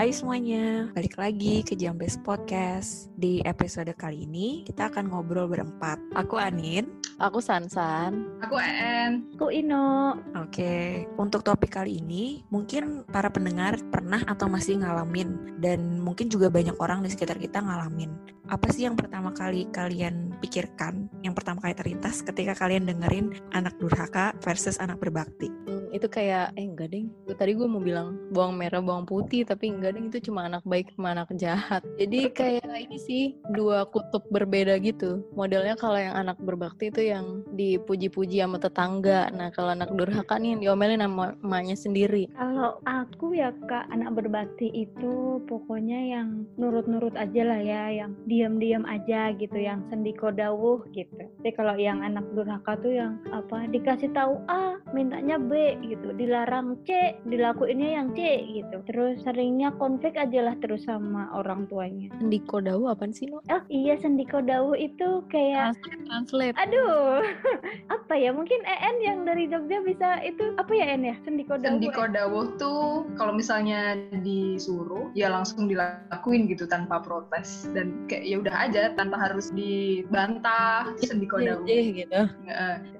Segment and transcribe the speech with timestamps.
[0.00, 3.12] Hai semuanya, balik lagi ke Jambes Podcast.
[3.20, 6.00] Di episode kali ini kita akan ngobrol berempat.
[6.16, 6.88] Aku Anin.
[7.20, 8.24] Aku Sansan.
[8.40, 9.28] Aku En.
[9.36, 10.16] Aku Ino.
[10.40, 16.48] Oke, untuk topik kali ini mungkin para pendengar pernah atau masih ngalamin dan mungkin juga
[16.48, 18.16] banyak orang di sekitar kita ngalamin.
[18.48, 23.76] Apa sih yang pertama kali kalian pikirkan, yang pertama kali terlintas ketika kalian dengerin anak
[23.76, 25.52] durhaka versus anak berbakti?
[25.90, 27.10] Itu kayak eh enggak deng.
[27.34, 30.90] Tadi gue mau bilang bawang merah bawang putih tapi enggak deng itu cuma anak baik
[30.94, 31.82] sama anak jahat.
[31.98, 33.22] Jadi kayak ini sih
[33.54, 35.26] dua kutub berbeda gitu.
[35.34, 39.28] Modelnya kalau yang anak berbakti itu yang dipuji-puji sama tetangga.
[39.34, 42.30] Nah kalau anak durhaka nih yang diomelin sama emaknya sendiri.
[42.38, 48.86] Kalau aku ya kak anak berbakti itu pokoknya yang nurut-nurut aja lah ya, yang diam-diam
[48.86, 51.10] aja gitu, yang sendiko dawuh gitu.
[51.40, 56.76] Tapi kalau yang anak durhaka tuh yang apa dikasih tahu A, mintanya B gitu, dilarang
[56.84, 58.20] C, dilakuinnya yang C
[58.52, 58.76] gitu.
[58.84, 62.12] Terus seringnya konflik aja lah terus sama orang tuanya.
[62.20, 63.40] Sendiko dawu apaan sih no?
[63.48, 66.56] Oh iya sendiko dawuh itu kayak Translate, translate.
[66.58, 67.22] aduh
[67.96, 71.78] apa ya mungkin EN yang dari Jogja bisa itu apa ya En ya sendiko dawuh
[71.78, 78.36] Sendiko dawuh tuh kalau misalnya disuruh ya langsung dilakuin gitu tanpa protes dan kayak ya
[78.42, 81.62] udah aja tanpa harus dibantah sendiko dawuh.
[81.64, 82.20] Deh, gitu.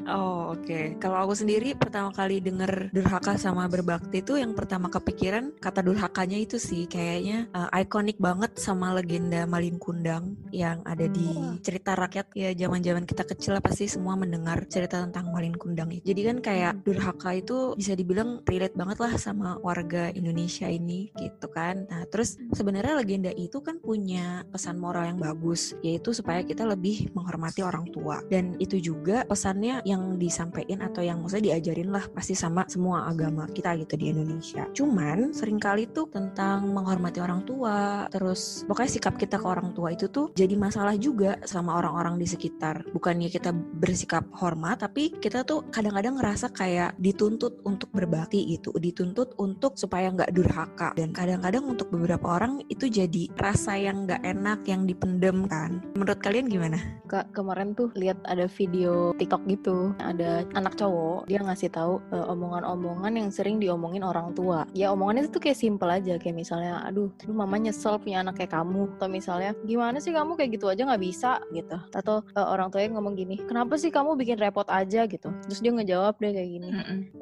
[0.06, 5.56] Oh oke, kalau aku sendiri pertama kali denger durhaka sama berbakti itu yang pertama kepikiran
[5.58, 11.30] kata durhakanya itu sih kayaknya uh, ikonik banget sama legenda Malin Kundang yang ada di
[11.30, 11.56] Hmm.
[11.62, 16.00] cerita rakyat ya zaman-zaman kita kecil lah pasti semua mendengar cerita tentang Malin Kundang ya.
[16.02, 21.48] Jadi kan kayak durhaka itu bisa dibilang relate banget lah sama warga Indonesia ini gitu
[21.48, 21.86] kan.
[21.88, 27.08] Nah terus sebenarnya legenda itu kan punya pesan moral yang bagus yaitu supaya kita lebih
[27.14, 32.34] menghormati orang tua dan itu juga pesannya yang disampaikan atau yang maksudnya diajarin lah pasti
[32.36, 34.66] sama semua agama kita gitu di Indonesia.
[34.74, 39.94] Cuman sering kali tuh tentang menghormati orang tua, terus pokoknya sikap kita ke orang tua
[39.94, 42.84] itu tuh jadi masalah juga sama orang-orang di sekitar.
[42.92, 49.36] Bukannya kita bersikap hormat, tapi kita tuh kadang-kadang ngerasa kayak dituntut untuk berbakti gitu, dituntut
[49.38, 50.92] untuk supaya nggak durhaka.
[50.98, 55.80] Dan kadang-kadang untuk beberapa orang itu jadi rasa yang nggak enak, yang dipendem kan.
[55.94, 56.78] Menurut kalian gimana?
[57.06, 62.26] Kak kemarin tuh lihat ada video TikTok gitu, ada anak cowok dia ngasih tahu eh,
[62.50, 64.66] omongan-omongan yang sering diomongin orang tua.
[64.74, 68.42] Ya omongannya itu tuh kayak simple aja, kayak misalnya, aduh, lu mama nyesel punya anak
[68.42, 71.38] kayak kamu, atau misalnya, gimana sih kamu kayak gitu aja nggak bisa?
[71.54, 75.06] Gitu, atau eh, orang tuanya ngomong gini, kenapa sih kamu bikin repot aja?
[75.06, 76.68] Gitu, terus dia ngejawab deh kayak gini,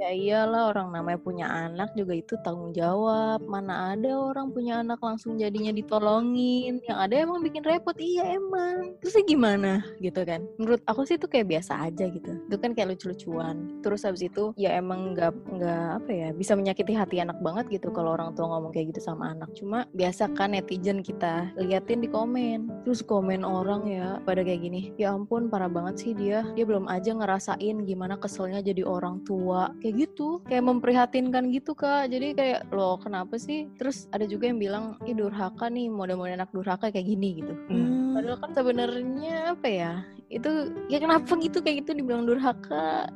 [0.01, 5.05] ya iyalah orang namanya punya anak juga itu tanggung jawab, mana ada orang punya anak
[5.05, 9.85] langsung jadinya ditolongin, yang ada emang bikin repot, iya emang, terusnya gimana?
[10.01, 10.49] Gitu kan.
[10.57, 12.33] Menurut aku sih itu kayak biasa aja gitu.
[12.47, 13.83] Itu kan kayak lucu-lucuan.
[13.83, 17.91] Terus habis itu ya emang nggak nggak apa ya bisa menyakiti hati anak banget gitu
[17.91, 19.51] kalau orang tua ngomong kayak gitu sama anak.
[19.59, 22.87] Cuma biasa kan netizen kita liatin di komen.
[22.87, 26.47] Terus komen orang ya pada kayak gini ya ampun parah banget sih dia.
[26.55, 29.75] Dia belum aja ngerasain gimana keselnya jadi orang tua.
[29.83, 32.15] Kayak gitu kayak memprihatinkan gitu kak.
[32.15, 33.67] Jadi kayak loh kenapa sih?
[33.75, 37.59] Terus ada juga yang bilang ih durhaka nih model-model anak durhaka kayak gini gitu.
[37.67, 38.15] Hmm.
[38.15, 39.93] Padahal kan sebenarnya apa ya?
[40.29, 43.09] Itu ya kenapa gitu kayak gitu dibilang durhaka?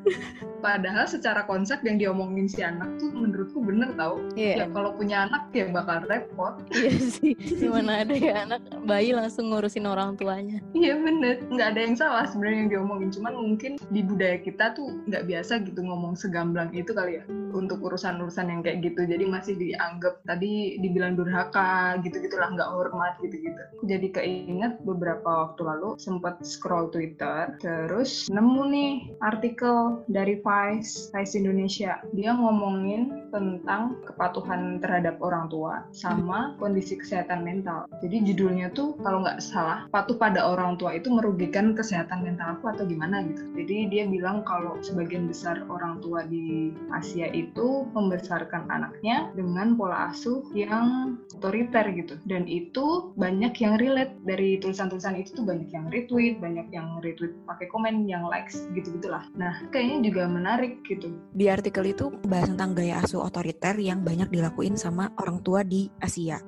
[0.64, 4.16] Padahal secara konsep yang diomongin si anak tuh menurutku bener tau.
[4.32, 6.64] Iya, Ya kalau punya anak ya bakal repot.
[6.78, 7.36] iya sih.
[7.36, 10.64] Gimana ada ya anak bayi langsung ngurusin orang tuanya.
[10.72, 13.10] Iya bener, nggak ada yang salah sebenarnya yang diomongin.
[13.12, 17.24] Cuman mungkin di budaya kita tuh nggak biasa gitu ngomong segamblang itu kali ya.
[17.52, 23.62] Untuk urusan-urusan yang kayak gitu, jadi masih dianggap tadi dibilang durhaka gitu-gitulah nggak hormat gitu-gitu.
[23.84, 28.92] Jadi keinget beberapa waktu lalu sempat scroll Twitter, terus nemu nih
[29.26, 31.98] artikel dari Vice, Vice Indonesia.
[32.14, 37.88] Dia ngomongin tentang kepatuhan terhadap orang tua sama kondisi kesehatan mental.
[38.04, 42.68] Jadi judulnya tuh kalau nggak salah patuh pada orang tua itu merugikan kesehatan mental aku
[42.70, 43.42] atau gimana gitu.
[43.56, 50.12] Jadi dia bilang kalau sebagian besar orang tua di Asia itu membesarkan anaknya dengan pola
[50.12, 52.20] asuh yang otoriter gitu.
[52.28, 57.32] Dan itu banyak yang relate dari tulisan-tulisan itu tuh banyak yang retweet, banyak yang retweet
[57.48, 59.24] pakai komen, yang likes gitu-gitulah.
[59.38, 61.14] Nah, kayaknya juga menarik gitu.
[61.32, 65.86] Di artikel itu bahas tentang gaya asuh otoriter yang banyak dilakuin sama orang tua di
[66.02, 66.42] Asia.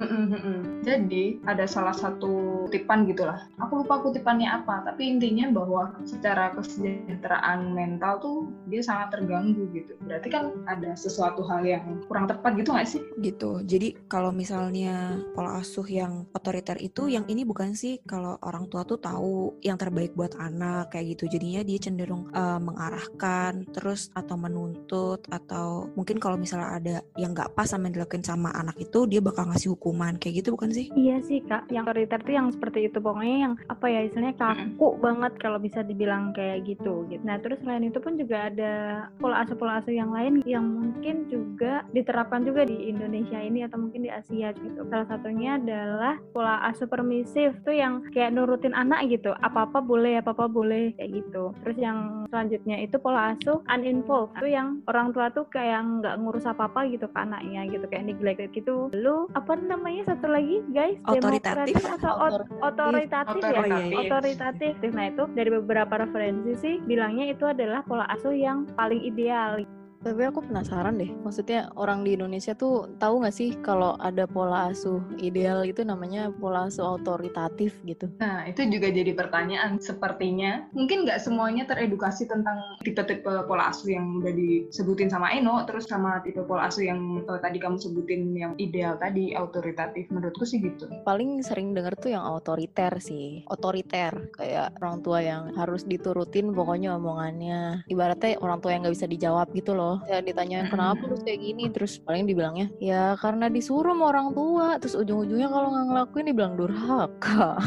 [0.88, 3.47] Jadi ada salah satu kutipan gitulah.
[3.62, 8.38] Aku lupa kutipannya apa, tapi intinya bahwa secara kesejahteraan mental tuh
[8.69, 9.94] dia sangat terganggu gitu.
[10.05, 13.03] Berarti kan ada sesuatu hal yang kurang tepat gitu nggak sih?
[13.20, 13.62] gitu.
[13.65, 18.85] Jadi kalau misalnya pola asuh yang otoriter itu yang ini bukan sih kalau orang tua
[18.85, 24.37] tuh tahu yang terbaik buat anak kayak gitu jadinya dia cenderung uh, mengarahkan terus atau
[24.37, 29.05] menuntut atau mungkin kalau misalnya ada yang nggak pas sama yang dilakuin sama anak itu
[29.05, 30.17] dia bakal ngasih hukuman.
[30.17, 30.89] Kayak gitu bukan sih?
[30.95, 31.69] Iya sih kak.
[31.69, 32.99] Yang otoriter tuh yang seperti itu.
[33.03, 37.23] Pokoknya yang apa ya istilahnya kaku banget kalau bisa dibilang kayak gitu gitu.
[37.27, 38.73] Nah terus selain itu pun juga ada
[39.19, 43.83] pola asuh pola asuh yang lain yang mungkin juga diterapkan juga di Indonesia ini atau
[43.83, 44.87] mungkin di Asia gitu.
[44.87, 49.35] Salah satunya adalah pola asuh permisif tuh yang kayak nurutin anak gitu.
[49.43, 51.51] Apa apa boleh apa apa boleh kayak gitu.
[51.67, 54.39] Terus yang selanjutnya itu pola asuh uninvolved.
[54.39, 58.06] Itu yang orang tua tuh kayak nggak ngurus apa apa gitu ke anaknya gitu kayak
[58.09, 58.91] neglected gitu.
[58.95, 60.99] Lu apa namanya satu lagi guys?
[61.09, 61.81] Otoritatif.
[61.85, 62.15] Atau
[62.62, 63.61] otoritatif, ya?
[63.61, 63.99] otoritatif.
[64.06, 64.73] otoritatif.
[64.95, 69.61] Nah itu dari beberapa referensi sih bilangnya itu adalah pola asuh yang paling ideal
[70.05, 74.69] tapi aku penasaran deh, maksudnya orang di Indonesia tuh tahu nggak sih kalau ada pola
[74.69, 78.12] asuh ideal itu namanya pola asuh otoritatif gitu?
[78.21, 79.81] Nah itu juga jadi pertanyaan.
[79.81, 85.89] Sepertinya mungkin nggak semuanya teredukasi tentang tipe-tipe pola asuh yang udah disebutin sama Eno, terus
[85.89, 90.12] sama tipe pola asuh yang uh, tadi kamu sebutin yang ideal tadi otoritatif.
[90.12, 90.85] Menurutku sih gitu.
[91.09, 96.93] Paling sering denger tuh yang otoriter sih, otoriter kayak orang tua yang harus diturutin pokoknya
[97.01, 97.89] omongannya.
[97.89, 101.64] Ibaratnya orang tua yang nggak bisa dijawab gitu loh ya ditanyain kenapa terus kayak gini?
[101.70, 104.67] Terus paling dibilangnya ya karena disuruh sama orang tua.
[104.81, 107.58] Terus ujung-ujungnya kalau nggak ngelakuin dibilang durhaka.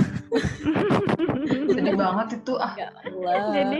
[1.74, 2.74] Sedih banget itu ah.
[2.75, 2.89] Ya
[3.53, 3.79] jadi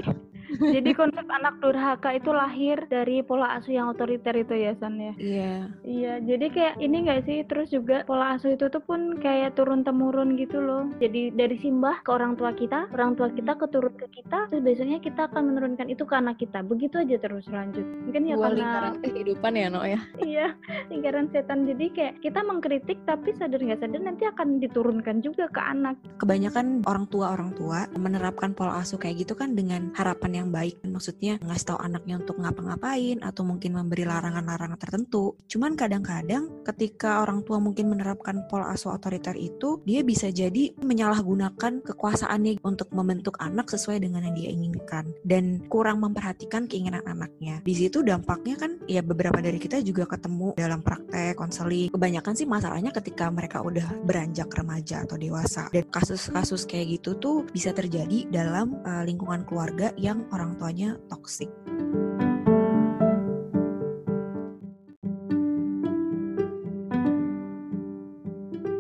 [0.56, 5.14] jadi konsep anak durhaka itu lahir dari pola asuh yang otoriter itu ya San ya?
[5.20, 5.54] Iya.
[5.84, 9.84] Iya, jadi kayak ini enggak sih terus juga pola asuh itu tuh pun kayak turun
[9.84, 10.88] temurun gitu loh.
[11.04, 14.98] Jadi dari simbah ke orang tua kita, orang tua kita keturun ke kita, terus biasanya
[15.04, 16.64] kita akan menurunkan itu ke anak kita.
[16.64, 17.84] Begitu aja terus lanjut.
[18.08, 20.00] Mungkin ya Dua karena lingkaran kehidupan ya, No ya.
[20.24, 20.48] iya,
[20.92, 21.68] lingkaran setan.
[21.68, 26.00] Jadi kayak kita mengkritik tapi sadar nggak sadar nanti akan diturunkan juga ke anak.
[26.24, 30.80] Kebanyakan orang tua orang tua menerapkan pola asuh kayak gitu kan dengan harapan yang baik
[30.86, 35.36] maksudnya ngasih tahu anaknya untuk ngapa-ngapain atau mungkin memberi larangan-larangan tertentu.
[35.50, 41.82] Cuman kadang-kadang ketika orang tua mungkin menerapkan pola asuh otoriter itu dia bisa jadi menyalahgunakan
[41.82, 47.64] kekuasaannya untuk membentuk anak sesuai dengan yang dia inginkan dan kurang memperhatikan keinginan anaknya.
[47.64, 51.90] Di situ dampaknya kan ya beberapa dari kita juga ketemu dalam praktek konseling.
[51.96, 55.72] Kebanyakan sih masalahnya ketika mereka udah beranjak remaja atau dewasa.
[55.72, 61.52] Dan kasus-kasus kayak gitu tuh bisa terjadi dalam uh, lingkungan keluarga yang orang tuanya toksik.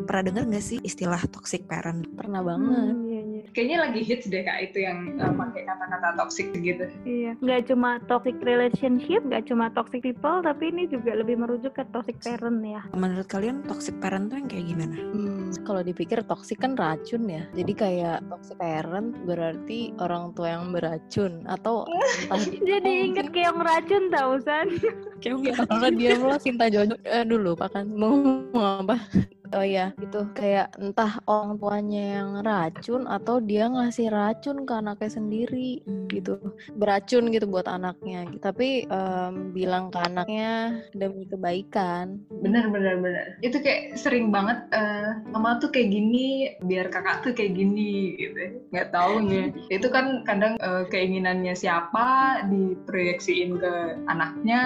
[0.07, 2.07] Pernah dengar nggak sih istilah toxic parent?
[2.15, 3.06] Pernah banget.
[3.55, 6.85] Kayaknya lagi hits deh kak itu yang uh, pakai kata-kata toxic gitu.
[7.07, 7.31] Iya.
[7.41, 12.17] Nggak cuma toxic relationship, nggak cuma toxic people, tapi ini juga lebih merujuk ke toxic
[12.21, 12.81] parent ya.
[12.93, 14.95] Menurut kalian toxic parent tuh yang kayak gimana?
[14.97, 17.43] Hmm, kalau dipikir toxic kan racun ya.
[17.55, 21.87] Jadi kayak toxic parent berarti orang tua yang beracun atau
[22.69, 24.67] Jadi inget keong racun tau San.
[25.23, 28.95] keong ya, kalau dia lo Sinta Jojo eh, dulu pak kan mau ngomong apa
[29.55, 35.11] Oh iya, itu kayak entah orang tuanya yang racun atau dia ngasih racun ke anaknya
[35.11, 35.79] sendiri
[36.11, 36.35] gitu,
[36.75, 38.27] beracun gitu buat anaknya.
[38.43, 42.19] Tapi um, bilang ke anaknya demi kebaikan.
[42.43, 43.25] Bener bener bener.
[43.39, 48.59] Itu kayak sering banget uh, mama tuh kayak gini, biar kakak tuh kayak gini gitu.
[48.75, 49.55] Nggak tahu nih.
[49.75, 53.73] itu kan kadang uh, keinginannya siapa diproyeksiin ke
[54.11, 54.61] anaknya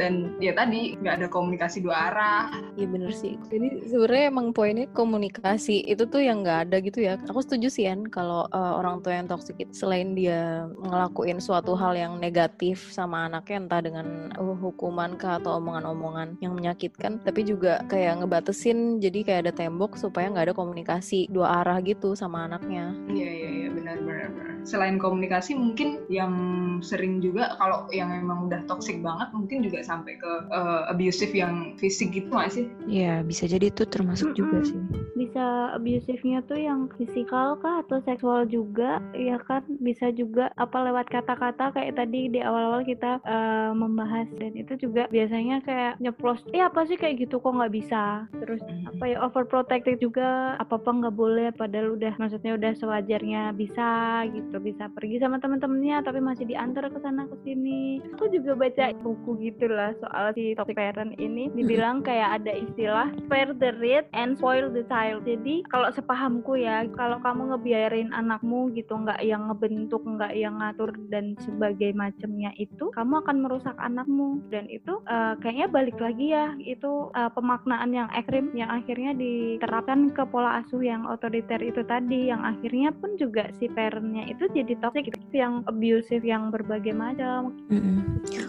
[0.00, 2.44] dan ya tadi nggak ada komunikasi dua arah.
[2.80, 3.36] Iya bener sih.
[3.52, 5.82] Jadi sebenarnya emang poinnya komunikasi.
[5.82, 7.18] Itu tuh yang nggak ada gitu ya.
[7.26, 11.74] Aku setuju sih kan kalau uh, orang tua yang toksik itu selain dia ngelakuin suatu
[11.74, 17.42] hal yang negatif sama anaknya entah dengan uh, hukuman kah atau omongan-omongan yang menyakitkan tapi
[17.42, 22.46] juga kayak ngebatesin jadi kayak ada tembok supaya nggak ada komunikasi dua arah gitu sama
[22.46, 22.94] anaknya.
[23.10, 24.54] Iya iya iya benar benar benar.
[24.62, 26.30] Selain komunikasi mungkin yang
[26.78, 31.74] sering juga kalau yang emang udah toxic banget mungkin juga sampai ke uh, abusive yang
[31.74, 32.70] fisik gitu nggak sih?
[32.86, 34.40] Iya bisa jadi itu termasuk mm -hmm.
[34.40, 34.80] juga sih.
[35.16, 39.64] Bisa abusifnya tuh yang fisikal kah atau seksual juga ya kan?
[39.80, 44.28] Bisa juga apa lewat kata-kata kayak tadi di awal-awal kita uh, membahas.
[44.36, 47.40] Dan itu juga biasanya kayak nyeplos eh apa sih kayak gitu?
[47.40, 48.28] Kok nggak bisa?
[48.36, 50.60] Terus apa ya overprotective juga.
[50.60, 54.56] Apa apa nggak boleh padahal udah maksudnya udah sewajarnya bisa gitu.
[54.60, 58.04] Bisa pergi sama teman-temannya tapi masih diantar ke sana ke sini.
[58.18, 61.48] Aku juga baca buku gitulah soal si toxic parent ini.
[61.56, 65.22] Dibilang kayak ada istilah spare rich and spoil the child.
[65.22, 70.90] Jadi kalau sepahamku ya kalau kamu ngebiayarin anakmu gitu nggak yang ngebentuk nggak yang ngatur
[71.06, 74.42] dan sebagai macamnya itu kamu akan merusak anakmu.
[74.50, 80.10] Dan itu uh, kayaknya balik lagi ya itu uh, pemaknaan yang ekstrim yang akhirnya diterapkan
[80.10, 82.34] ke pola asuh yang otoriter itu tadi.
[82.34, 87.54] Yang akhirnya pun juga si parentnya itu jadi toxic yang abusive yang berbagai macam.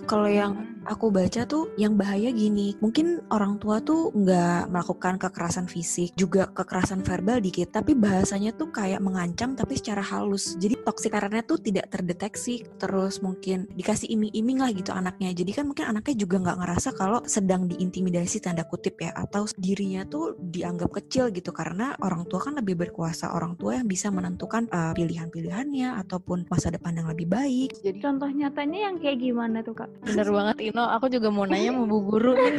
[0.08, 5.68] Kalau yang aku baca tuh yang bahaya gini, mungkin orang tua tuh nggak melakukan kekerasan
[5.68, 10.56] fisik, juga kekerasan verbal dikit, tapi bahasanya tuh kayak mengancam tapi secara halus.
[10.56, 15.36] Jadi toxic parentnya tuh tidak terdeteksi, terus mungkin dikasih iming-iming lah gitu anaknya.
[15.36, 20.08] Jadi kan mungkin anaknya juga nggak ngerasa kalau sedang diintimidasi tanda kutip ya, atau dirinya
[20.08, 24.70] tuh dianggap kecil gitu karena orang tua kan lebih berkuasa, orang tua yang bisa menentukan
[24.72, 27.76] uh, pilihan-pilihannya ataupun masa depan yang lebih baik.
[27.82, 31.74] Jadi contoh nyatanya yang kayak gimana tuh kak bener banget Ino, aku juga mau nanya
[31.74, 32.56] mau bu guru nih.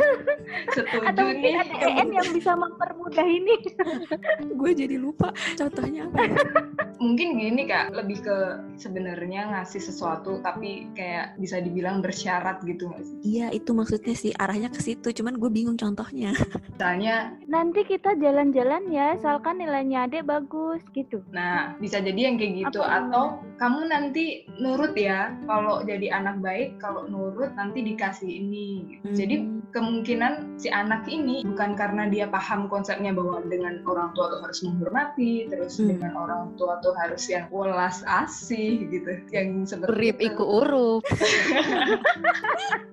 [0.75, 1.63] Setuju atau mungkin nih.
[1.63, 3.55] ada EN yang bisa mempermudah ini
[4.59, 6.37] Gue jadi lupa contohnya apa ya?
[6.99, 8.37] Mungkin gini kak, lebih ke
[8.75, 13.17] sebenarnya ngasih sesuatu tapi kayak bisa dibilang bersyarat gitu nggak sih?
[13.39, 16.35] Iya itu maksudnya sih arahnya ke situ, cuman gue bingung contohnya.
[16.75, 22.67] Misalnya, nanti kita jalan-jalan ya asalkan nilainya adek bagus gitu nah bisa jadi yang kayak
[22.67, 23.25] gitu Apa atau
[23.59, 28.99] kamu nanti nurut ya kalau jadi anak baik kalau nurut nanti dikasih ini.
[29.03, 29.15] Hmm.
[29.15, 29.37] Jadi
[29.75, 34.59] kemungkinan si anak ini bukan karena dia paham konsepnya bahwa dengan orang tua tuh harus
[34.63, 35.89] menghormati, terus Hmm.
[35.91, 40.29] dengan orang tua tuh harus yang welas asih gitu, yang seperti Urip itu.
[40.33, 41.03] iku urup.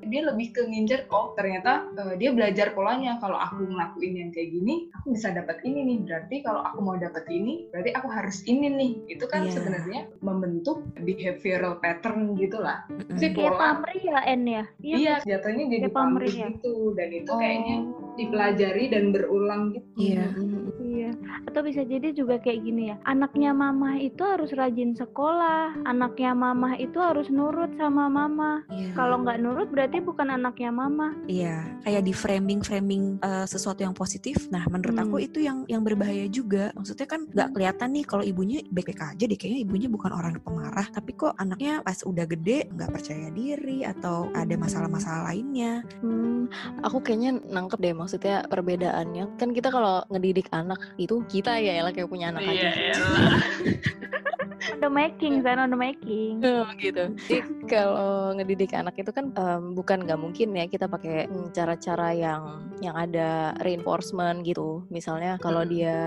[0.05, 4.53] dia lebih ke ngincer oh ternyata eh, dia belajar polanya kalau aku ngelakuin yang kayak
[4.53, 8.45] gini aku bisa dapat ini nih berarti kalau aku mau dapat ini berarti aku harus
[8.45, 9.51] ini nih itu kan Iya.
[9.51, 12.85] sebenarnya membentuk behavioral pattern gitulah.
[13.13, 13.61] Si kayak pola.
[13.77, 16.47] pamrih ya ya iya jatuhnya jadi Kayak pamrih pamrih ya?
[16.53, 18.04] gitu dan itu kayaknya Oh.
[18.19, 20.25] Dipelajari dan berulang gitu Iya.
[20.35, 20.54] Iya,
[21.45, 22.95] atau bisa jadi juga kayak gini ya.
[23.05, 28.65] Anaknya mama itu harus rajin sekolah, anaknya mama itu harus nurut sama mama.
[28.69, 28.91] Iya.
[28.97, 31.13] Kalau nggak nurut berarti bukan anaknya mama.
[31.29, 34.49] Iya, kayak di framing framing uh, sesuatu yang positif.
[34.49, 35.27] Nah, menurut aku Hmm.
[35.27, 36.73] itu yang yang berbahaya juga.
[36.75, 39.37] Maksudnya kan nggak kelihatan nih kalau ibunya baik-baik aja deh.
[39.37, 44.29] Kayaknya ibunya bukan orang pemarah, tapi kok anaknya pas udah gede nggak percaya diri atau
[44.33, 45.85] ada masalah-masalah lainnya.
[46.01, 46.49] Hmm,
[46.81, 49.39] aku kayaknya nangkep deh maksudnya perbedaannya.
[49.39, 52.69] Kan kita kalau ngedidik anak itu kita ya elah kayak punya anak aja.
[54.73, 56.41] On the making, Zan, on the making.
[56.41, 57.13] Oh, gitu.
[57.29, 62.65] Jadi kalau ngedidik anak itu kan em, bukan nggak mungkin ya kita pakai cara-cara yang
[62.81, 64.81] yang ada reinforcement gitu.
[64.89, 65.69] Misalnya kalau Mm.
[65.69, 65.97] dia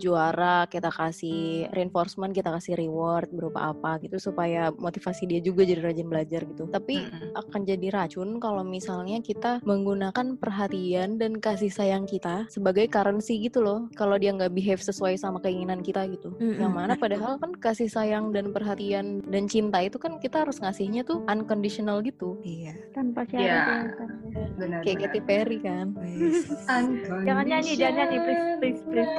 [0.00, 5.84] juara kita kasih reinforcement, kita kasih reward berupa apa gitu supaya motivasi dia juga jadi
[5.84, 6.64] rajin belajar gitu.
[6.72, 7.36] Tapi Mm-mm.
[7.36, 13.60] akan jadi racun kalau misalnya kita menggunakan perhatian dan kasih sayang kita sebagai currency gitu
[13.60, 13.92] loh.
[13.92, 16.32] Kalau dia nggak behave sesuai sama keinginan kita gitu.
[16.40, 21.02] Yang mana padahal kan kasih sayang dan perhatian dan cinta itu kan kita harus ngasihnya
[21.02, 22.38] tuh unconditional gitu.
[22.42, 22.74] Iya.
[22.94, 23.66] Tanpa syarat Iya.
[23.66, 23.82] ya,
[24.56, 25.86] benar Kayak Katy Perry kan.
[27.26, 29.10] Jangan nyanyi, jangan nyanyi, please, please, please.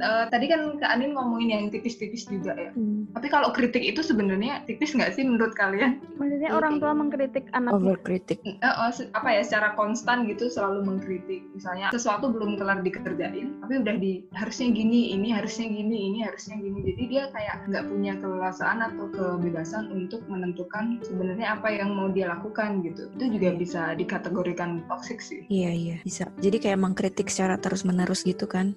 [0.00, 2.72] Eh, tadi kan Kak Anin ngomongin yang tipis-tipis juga ya.
[2.72, 3.06] Hmm.
[3.12, 6.00] Tapi kalau kritik itu sebenarnya tipis nggak sih menurut kalian?
[6.16, 7.76] Maksudnya orang tua mengkritik anaknya.
[7.76, 8.38] Overkritik.
[8.42, 13.60] Eh, oh, se- apa ya secara konstan gitu selalu mengkritik misalnya sesuatu belum kelar dikerjain
[13.60, 17.84] tapi udah di harusnya gini ini harusnya gini ini harusnya gini jadi dia kayak nggak
[17.84, 23.48] punya keleluasaan atau kebebasan untuk menentukan sebenarnya apa yang mau dia lakukan gitu itu juga
[23.52, 26.30] bisa dikategorikan toxic sih Iya iya bisa.
[26.38, 28.72] Jadi kayak mengkritik secara terus menerus gitu kan.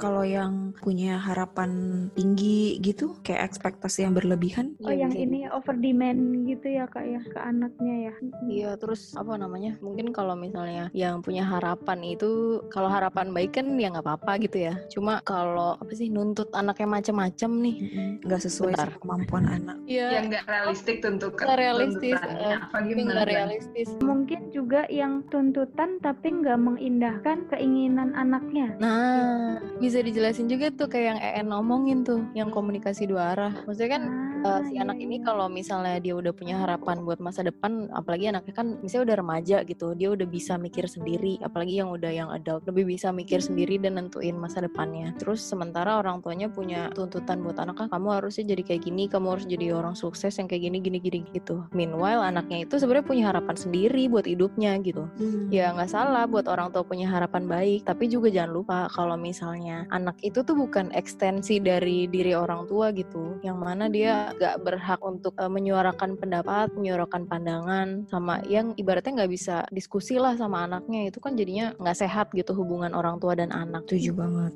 [0.00, 1.70] Kalau yang punya harapan
[2.16, 4.72] tinggi gitu, kayak ekspektasi yang berlebihan.
[4.80, 8.14] Oh yang ini ya, over demand gitu ya kak ya ke anaknya ya.
[8.48, 9.76] Iya, terus apa namanya?
[9.84, 14.72] Mungkin kalau misalnya yang punya harapan itu kalau harapan baik kan ya nggak apa-apa gitu
[14.72, 14.74] ya.
[14.88, 17.76] Cuma kalau apa sih nuntut anaknya macem-macem nih.
[18.24, 18.88] Nggak sesuai Bentar.
[18.88, 19.76] sama kemampuan anak.
[19.84, 20.06] Iya.
[20.10, 23.88] yang nggak realistik tentu Nggak realistis, eh, apa tapi gimana nggak realistis.
[24.00, 28.74] Mungkin juga yang tuntutan tapi nggak mengindahkan keinginan anaknya.
[28.80, 33.52] Nah, bisa dijelasin juga tuh kayak yang EN ngomongin tuh, yang komunikasi dua arah.
[33.68, 34.02] Maksudnya kan
[34.40, 35.24] Ah, eh, si iya, anak ini iya.
[35.28, 39.56] kalau misalnya dia udah punya harapan buat masa depan, apalagi anaknya kan misalnya udah remaja
[39.68, 43.76] gitu, dia udah bisa mikir sendiri, apalagi yang udah yang adult lebih bisa mikir sendiri
[43.76, 45.12] dan nentuin masa depannya.
[45.20, 49.44] Terus sementara orang tuanya punya tuntutan buat anaknya, kamu harusnya jadi kayak gini, kamu harus
[49.44, 51.68] jadi orang sukses yang kayak gini gini gini gitu.
[51.76, 55.04] Meanwhile anaknya itu sebenarnya punya harapan sendiri buat hidupnya gitu.
[55.20, 55.52] Hmm.
[55.52, 59.59] Ya nggak salah buat orang tua punya harapan baik, tapi juga jangan lupa kalau misalnya
[59.68, 65.00] anak itu tuh bukan ekstensi dari diri orang tua gitu, yang mana dia nggak berhak
[65.04, 71.10] untuk uh, menyuarakan pendapat, menyuarakan pandangan sama yang ibaratnya nggak bisa diskusi lah sama anaknya
[71.10, 73.84] itu kan jadinya nggak sehat gitu hubungan orang tua dan anak.
[73.90, 74.52] Setuju banget.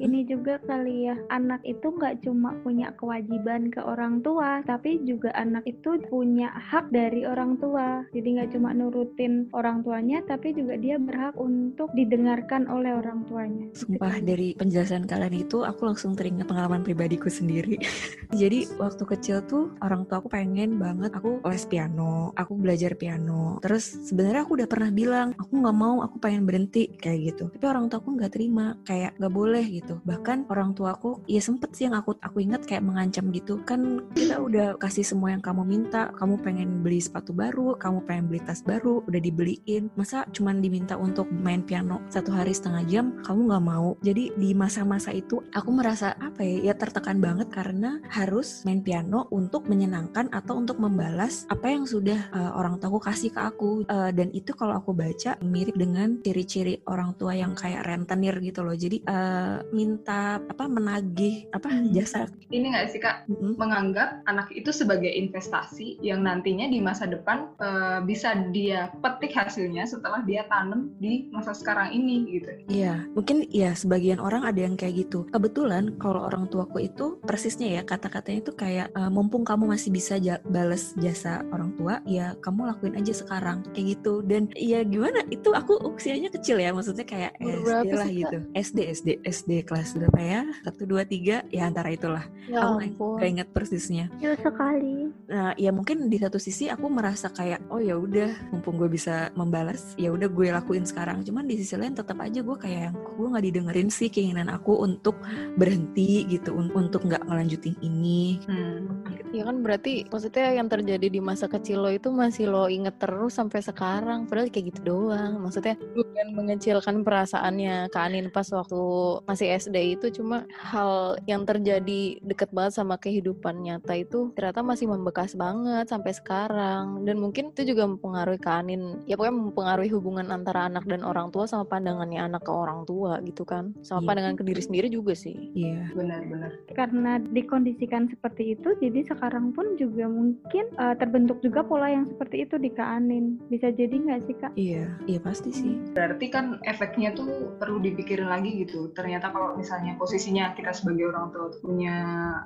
[0.00, 5.28] Ini juga kali ya, anak itu nggak cuma punya kewajiban ke orang tua, tapi juga
[5.36, 8.08] anak itu punya hak dari orang tua.
[8.16, 13.68] Jadi nggak cuma nurutin orang tuanya, tapi juga dia berhak untuk didengarkan oleh orang tuanya.
[13.76, 17.80] Sumpah dari penjelasan kalian itu aku langsung teringat pengalaman pribadiku sendiri.
[18.40, 23.58] Jadi waktu kecil tuh orang tua aku pengen banget aku les piano, aku belajar piano.
[23.58, 27.44] Terus sebenarnya aku udah pernah bilang aku nggak mau, aku pengen berhenti kayak gitu.
[27.50, 31.70] Tapi orang tua aku nggak terima, kayak nggak boleh gitu bahkan orang tuaku ya sempet
[31.78, 35.62] sih yang aku aku inget kayak mengancam gitu kan kita udah kasih semua yang kamu
[35.62, 40.58] minta kamu pengen beli sepatu baru kamu pengen beli tas baru udah dibeliin masa cuman
[40.58, 45.44] diminta untuk main piano satu hari setengah jam kamu nggak mau jadi di masa-masa itu
[45.54, 50.80] aku merasa apa ya ya tertekan banget karena harus main piano untuk menyenangkan atau untuk
[50.80, 53.70] membalas apa yang sudah uh, orang tuaku kasih ke aku.
[53.86, 58.66] Uh, dan itu kalau aku baca mirip dengan ciri-ciri orang tua yang kayak rentenir gitu
[58.66, 58.74] loh.
[58.74, 61.92] Jadi uh, minta apa menagih apa hmm.
[61.94, 62.26] jasa.
[62.50, 63.16] Ini nggak sih kak?
[63.30, 63.54] Hmm.
[63.60, 69.84] menganggap anak itu sebagai investasi yang nantinya di masa depan uh, bisa dia petik hasilnya
[69.86, 72.50] setelah dia tanam di masa sekarang ini gitu.
[72.70, 75.28] Iya mungkin ya sebagian orang ada yang kayak gitu.
[75.28, 80.16] Kebetulan kalau orang tuaku itu persisnya ya kata-katanya itu kayak uh, mumpung kamu masih bisa
[80.16, 83.60] ja balas jasa orang tua ya kamu lakuin aja sekarang.
[83.76, 84.24] Kayak gitu.
[84.24, 85.20] Dan ya gimana?
[85.28, 88.38] Itu aku usianya kecil ya maksudnya kayak SD lah gitu.
[88.56, 90.40] SD SD SD kelas berapa ya?
[90.64, 92.24] Satu dua tiga ya antara itulah.
[92.48, 94.08] Ya aku gak ingat persisnya.
[94.16, 95.12] Ya sekali.
[95.28, 99.28] Nah ya mungkin di satu sisi aku merasa kayak oh ya udah mumpung gue bisa
[99.36, 101.20] membalas ya udah gue lakuin sekarang.
[101.20, 105.18] Cuman di sisi lain tetap aja gue kayak gue nggak didengerin sih keinginan aku untuk
[105.58, 108.40] berhenti gitu untuk nggak ngelanjutin ini.
[108.46, 109.02] Hmm.
[109.30, 113.38] ya kan berarti maksudnya yang terjadi di masa kecil lo itu masih lo inget terus
[113.38, 115.38] sampai sekarang padahal kayak gitu doang.
[115.38, 118.82] Maksudnya bukan mengecilkan perasaannya ke Anin pas waktu
[119.26, 124.90] masih SD itu cuma hal yang terjadi deket banget sama kehidupan nyata itu ternyata masih
[124.90, 127.06] membekas banget sampai sekarang.
[127.06, 131.46] Dan mungkin itu juga mempengaruhi Kanin ya pokoknya mempengaruhi hubungan antara anak dan orang tua
[131.46, 134.08] sama pandangannya anak ke orang tua gitu kan sama yeah.
[134.12, 135.52] pandangan ke diri sendiri juga sih.
[135.56, 135.68] Iya.
[135.70, 135.86] Yeah.
[135.96, 142.06] benar-benar karena dikondisikan seperti itu jadi sekarang pun juga mungkin uh, terbentuk juga pola yang
[142.06, 144.52] seperti itu di Kanin bisa jadi nggak sih kak?
[144.56, 144.84] Iya.
[145.06, 145.74] Iya pasti sih.
[145.94, 148.92] Berarti kan efeknya tuh perlu dipikirin lagi gitu.
[148.92, 151.96] Ternyata kalau misalnya posisinya kita sebagai orang tua punya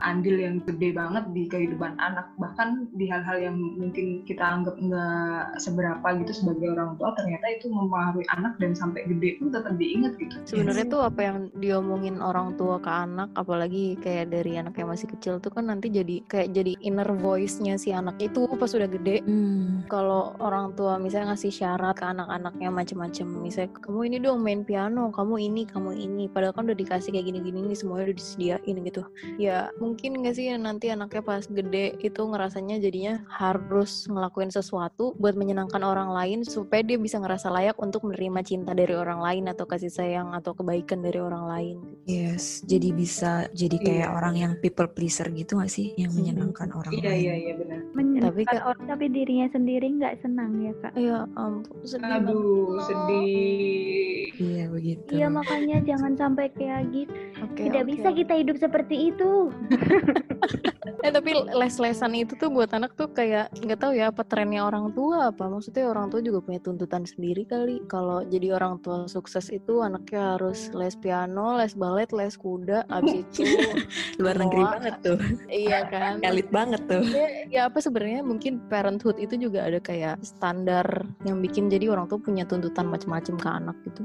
[0.00, 5.60] andil yang gede banget di kehidupan anak bahkan di hal-hal yang mungkin kita anggap nggak
[5.60, 10.16] seberapa gitu sebagai orang tua ternyata itu mempengaruhi anak dan sampai gede pun tetap diingat
[10.18, 10.36] gitu.
[10.44, 15.08] Sebenarnya tuh apa yang diomongin orang tua ke anak apalagi kayak dari anak yang masih
[15.12, 19.16] kecil tuh kan nanti jadi kayak jadi inner voice-nya si anak itu pas udah gede.
[19.24, 19.86] Hmm.
[19.86, 25.12] kalau orang tua misalnya ngasih syarat ke anak-anaknya macam-macam misalnya kamu ini dong main piano
[25.14, 26.24] kamu ini kamu ini.
[26.26, 29.02] Padahal kan udah dikasih dikasih kayak gini-gini nih semuanya udah disediain gitu.
[29.36, 35.36] Ya mungkin gak sih nanti anaknya pas gede itu ngerasanya jadinya harus ngelakuin sesuatu buat
[35.36, 39.68] menyenangkan orang lain supaya dia bisa ngerasa layak untuk menerima cinta dari orang lain atau
[39.68, 41.76] kasih sayang atau kebaikan dari orang lain
[42.08, 44.16] yes jadi bisa jadi kayak yeah.
[44.16, 46.80] orang yang people pleaser gitu gak sih yang menyenangkan hmm.
[46.80, 47.80] orang iya, lain iya iya benar
[48.24, 54.14] tapi kan orang tapi dirinya sendiri nggak senang ya kak iya ampun sedih aduh sedih
[54.40, 57.12] iya begitu iya makanya jangan sampai kayak gitu.
[57.44, 57.92] Okay, Tidak okay.
[57.92, 59.52] bisa kita hidup seperti itu.
[61.04, 64.88] eh tapi les-lesan itu tuh buat anak tuh kayak nggak tahu ya apa trennya orang
[64.96, 69.52] tua apa maksudnya orang tua juga punya tuntutan sendiri kali kalau jadi orang tua sukses
[69.52, 73.44] itu anaknya harus les piano les balet les kuda abis itu
[74.16, 75.18] luar negeri banget tuh
[75.52, 80.24] iya kan elit banget tuh ya, ya apa sebenarnya mungkin parenthood itu juga ada kayak
[80.24, 84.00] standar yang bikin jadi orang tuh punya tuntutan macam-macam ke anak gitu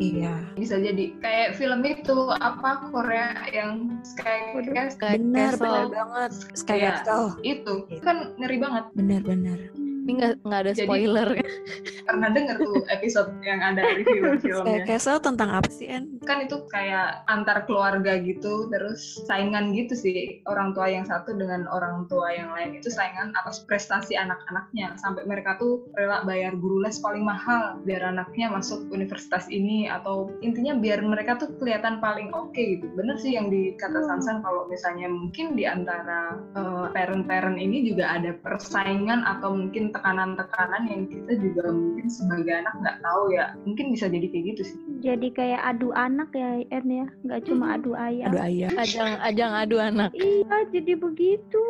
[0.00, 0.32] Iya.
[0.56, 5.18] Bisa jadi kayak film itu apa Korea yang Sky Castle.
[5.18, 6.30] Benar, benar banget.
[6.56, 7.36] Sky Castle.
[7.44, 8.84] Itu kan ngeri banget.
[8.96, 9.58] Benar-benar.
[10.00, 11.50] Ini nggak nggak ada spoiler Jadi,
[12.08, 14.82] Pernah denger tuh episode yang ada review filmnya.
[14.88, 16.18] Castle tentang apa sih En?
[16.24, 21.68] Kan itu kayak antar keluarga gitu, terus saingan gitu sih orang tua yang satu dengan
[21.68, 26.82] orang tua yang lain itu saingan atas prestasi anak-anaknya sampai mereka tuh rela bayar guru
[26.82, 32.32] les paling mahal biar anaknya masuk universitas ini atau intinya biar mereka tuh kelihatan paling
[32.32, 32.88] oke okay, gitu.
[32.96, 38.34] Bener sih yang dikata Sansan kalau misalnya mungkin di antara uh, parent-parent ini juga ada
[38.40, 44.06] persaingan atau mungkin tekanan-tekanan yang kita juga mungkin sebagai anak nggak tahu ya mungkin bisa
[44.06, 48.28] jadi kayak gitu sih Jadi kayak adu anak ya, En ya, nggak cuma adu ayah.
[48.28, 48.68] Aduh ayah.
[48.76, 50.12] Ajang ajang adu anak.
[50.12, 51.64] Iya, jadi begitu.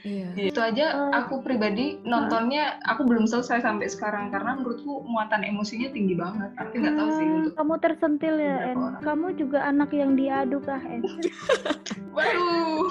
[0.00, 0.48] Iya.
[0.48, 5.92] Itu aja Eh, aku pribadi nontonnya aku belum selesai sampai sekarang karena menurutku muatan emosinya
[5.92, 6.56] tinggi banget.
[6.56, 8.76] Tapi nggak tahu sih Ah, untuk kamu tersentil ya, En.
[8.80, 9.02] orang.
[9.04, 11.04] Kamu juga anak yang diadu kah, En?
[12.16, 12.90] waduh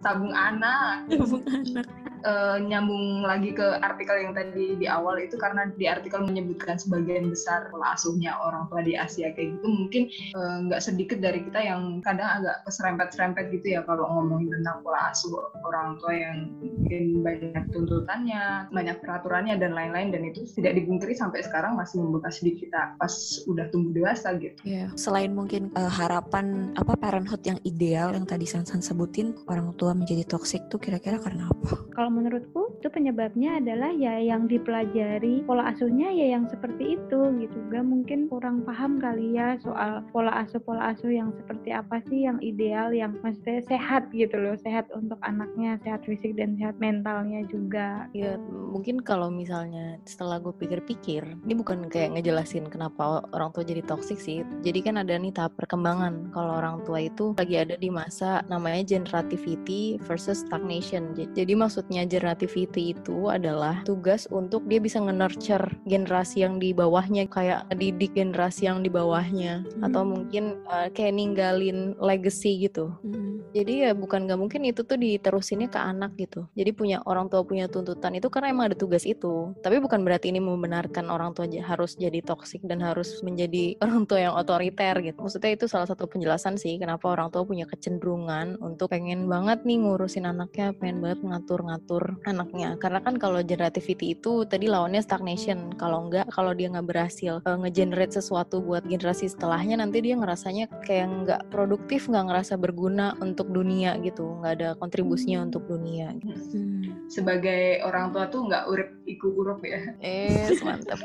[0.00, 1.84] tabung anak Tabung anak.
[2.20, 7.32] Eh, nyambung lagi ke artikel yang tadi di awal itu karena di artikel menyebutkan sebagian
[7.32, 11.64] besar pola asuhnya orang tua di Asia kayak gitu mungkin eh, nggak sedikit dari kita
[11.64, 17.24] yang kadang agak keserempet-serempet gitu ya kalau ngomongin tentang pola asuh orang tua yang mungkin
[17.24, 22.52] banyak tuntutannya banyak peraturannya dan lain-lain dan itu tidak dipungkiri sampai sekarang masih membekas di
[22.52, 23.14] kita pas
[23.48, 24.92] udah tumbuh dewasa gitu Iya.
[24.92, 30.26] Selain mungkin eh, harapan apa parenthood yang ideal yang tadi Sansan sebutin orang tua menjadi
[30.28, 31.80] toksik tuh kira-kira karena apa?
[31.96, 37.56] Kalau menurutku itu penyebabnya adalah ya yang dipelajari pola asuhnya ya yang seperti itu gitu.
[37.70, 42.26] Gak mungkin kurang paham kali ya soal pola asuh pola asuh yang seperti apa sih
[42.26, 47.46] yang ideal yang maksudnya sehat gitu loh, sehat untuk anaknya, sehat fisik dan sehat mentalnya
[47.46, 48.10] juga.
[48.12, 53.84] Ya mungkin kalau misalnya setelah gue pikir-pikir, ini bukan kayak ngejelasin kenapa orang tua jadi
[53.86, 54.42] toksik sih.
[54.66, 56.34] Jadi kan ada nih tahap perkembangan.
[56.34, 61.12] Kalau orang tua itu lagi ada di masa namanya generativity versus stagnation.
[61.14, 67.66] Jadi maksudnya generativity itu adalah tugas untuk dia bisa nge-nurture generasi yang di bawahnya kayak
[67.74, 70.10] didik generasi yang di bawahnya atau Hmm.
[70.12, 72.92] mungkin uh, kayak ninggalin legacy gitu.
[73.02, 73.42] Hmm.
[73.50, 76.46] Jadi ya bukan nggak mungkin itu tuh diterusinnya ke anak gitu.
[76.54, 79.50] Jadi punya orang tua punya tuntutan itu karena emang ada tugas itu.
[79.58, 84.22] Tapi bukan berarti ini membenarkan orang tua harus jadi toksik dan harus menjadi orang tua
[84.22, 85.18] yang otoriter gitu.
[85.18, 89.82] Maksudnya itu salah satu penjelasan sih kenapa orang tua punya kecenderungan untuk pengen banget nih
[89.82, 91.89] ngurusin anaknya, pengen banget ngatur-ngatur
[92.22, 92.78] anaknya.
[92.78, 95.74] Karena kan kalau generativity itu tadi lawannya stagnation.
[95.74, 100.70] Kalau enggak, kalau dia nggak berhasil uh, nge-generate sesuatu buat generasi setelahnya nanti dia ngerasanya
[100.86, 106.12] kayak nggak produktif, nggak ngerasa berguna untuk dunia gitu, nggak ada kontribusinya untuk dunia.
[106.20, 106.58] gitu.
[106.60, 107.06] Hmm.
[107.10, 111.00] sebagai orang tua tuh nggak urip iku urup ya Eh, mantap.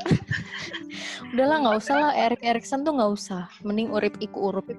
[1.32, 3.48] Udahlah nggak usah lah, Erik Erikson tuh nggak usah.
[3.64, 4.66] Mending urip iku urup.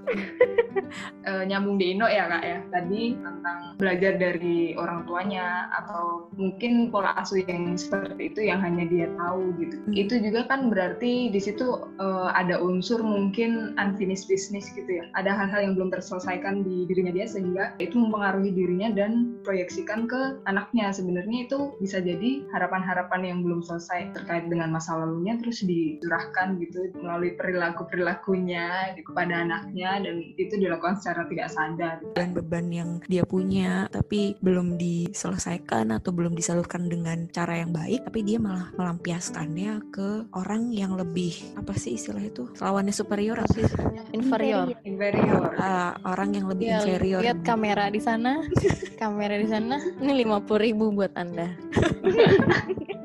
[1.27, 5.96] Eh, nyambung di Indo ya kak ya tadi tentang belajar dari orang tuanya atau
[6.37, 9.75] mungkin pola asuh yang seperti itu yang hanya dia tahu gitu.
[9.77, 9.93] Hmm.
[9.93, 11.67] itu juga kan berarti di situ
[11.99, 15.05] eh, ada unsur mungkin unfinished business gitu ya.
[15.17, 20.41] Ada hal-hal yang belum terselesaikan di dirinya dia sehingga itu mempengaruhi dirinya dan proyeksikan ke
[20.45, 20.91] anaknya.
[20.93, 26.91] Sebenarnya itu bisa jadi harapan-harapan yang belum selesai terkait dengan masa lalunya terus dicurahkan gitu
[26.99, 31.95] melalui perilaku perilakunya kepada anaknya dan itu dilakukan secara tidak sadar.
[32.13, 38.23] Beban-beban yang dia punya tapi belum diselesaikan atau belum disalurkan dengan cara yang baik tapi
[38.23, 43.65] dia malah melampiaskannya ke orang yang lebih apa sih istilah itu lawannya superior apa sih
[44.15, 44.71] Inferior.
[44.87, 48.43] inferior Ah, orang yang lebih Ya, inferior lihat kamera di sana,
[49.01, 49.79] kamera di sana.
[49.99, 51.51] Ini lima ribu buat anda.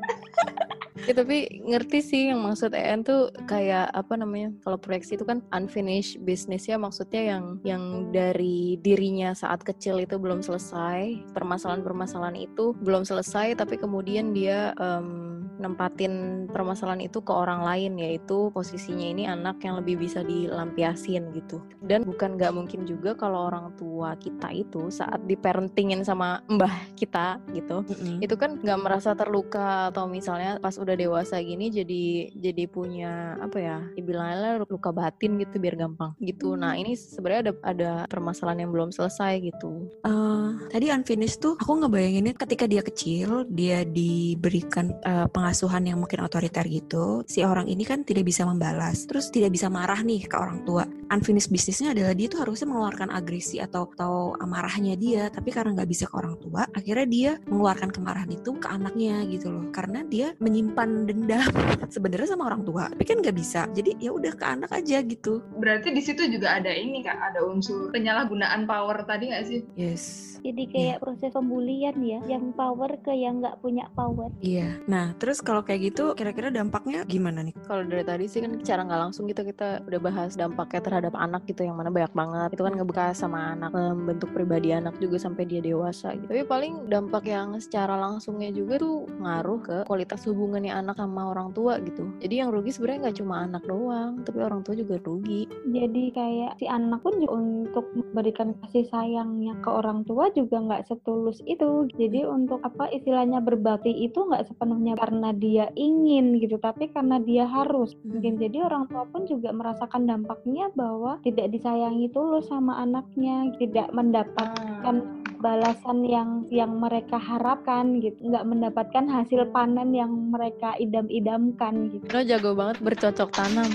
[1.03, 5.43] Ya, tapi ngerti sih yang maksud EN tuh kayak apa namanya kalau proyeksi itu kan
[5.51, 7.83] unfinished business ya maksudnya yang yang
[8.15, 15.33] dari dirinya saat kecil itu belum selesai permasalahan-permasalahan itu belum selesai tapi kemudian dia em,
[15.59, 21.61] nempatin permasalahan itu ke orang lain yaitu posisinya ini anak yang lebih bisa dilampiasin gitu
[21.85, 27.37] dan bukan nggak mungkin juga kalau orang tua kita itu saat diparentingin sama mbah kita
[27.53, 28.23] gitu Mm-mm.
[28.23, 33.57] itu kan nggak merasa terluka atau misalnya pas udah dewasa gini jadi jadi punya apa
[33.59, 36.55] ya dibilangnya luka batin gitu biar gampang gitu.
[36.57, 39.87] Nah ini sebenarnya ada ada permasalahan yang belum selesai gitu.
[40.05, 46.23] Eh, tadi unfinished tuh aku ngebayanginnya ketika dia kecil dia diberikan eh, pengasuhan yang mungkin
[46.25, 50.35] otoriter gitu si orang ini kan tidak bisa membalas terus tidak bisa marah nih ke
[50.35, 50.85] orang tua.
[51.13, 55.89] Unfinished bisnisnya adalah dia tuh harusnya mengeluarkan agresi atau atau amarahnya dia tapi karena nggak
[55.89, 59.65] bisa ke orang tua akhirnya dia mengeluarkan kemarahan itu ke anaknya gitu loh.
[59.69, 61.51] Karena dia menyimpan dendam
[61.95, 63.65] sebenarnya sama orang tua tapi kan nggak bisa.
[63.71, 65.41] Jadi ya udah ke anak aja gitu.
[65.57, 69.59] Berarti di situ juga ada ini kak ada unsur penyalahgunaan power tadi nggak sih?
[69.77, 70.33] Yes.
[70.43, 74.27] Jadi kayak proses pembulian ya, yang power ke yang nggak punya power.
[74.43, 74.75] Iya.
[74.91, 77.55] Nah, terus kalau kayak gitu, kira-kira dampaknya gimana nih?
[77.63, 81.47] kalau dari tadi sih kan secara nggak langsung gitu kita udah bahas dampaknya terhadap anak
[81.47, 82.49] gitu yang mana banyak banget.
[82.59, 86.27] Itu kan ngebekas sama anak membentuk pribadi anak juga sampai dia dewasa gitu.
[86.27, 91.53] Tapi paling dampak yang secara langsungnya juga tuh ngaruh ke kualitas hubungannya anak sama orang
[91.53, 95.45] tua gitu jadi yang rugi sebenarnya nggak cuma anak doang tapi orang tua juga rugi
[95.69, 100.85] Jadi kayak si anak pun juga untuk memberikan kasih sayangnya ke orang tua juga nggak
[100.87, 101.89] setulus itu.
[101.97, 107.49] Jadi untuk apa istilahnya berbakti itu nggak sepenuhnya karena dia ingin gitu, tapi karena dia
[107.49, 107.95] harus.
[108.03, 108.17] Hmm.
[108.17, 113.89] Mungkin jadi orang tua pun juga merasakan dampaknya bahwa tidak disayangi tulus sama anaknya, tidak
[113.91, 114.95] mendapatkan
[115.43, 122.05] balasan yang yang mereka harapkan gitu, nggak mendapatkan hasil panen yang mereka idam-idamkan gitu.
[122.15, 123.67] Lo jago banget bercocok tanam.